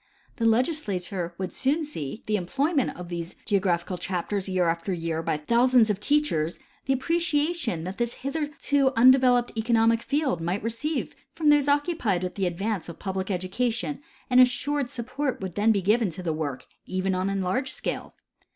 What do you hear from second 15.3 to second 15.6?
would